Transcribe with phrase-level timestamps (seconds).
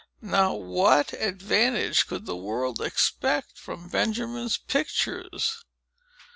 [0.23, 5.63] Now, what advantage could the world expect from Benjamin's pictures?